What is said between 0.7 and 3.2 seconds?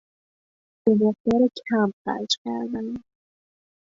به مقدار کم خرج کردن